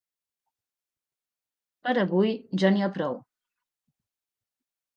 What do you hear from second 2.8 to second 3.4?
ha prou.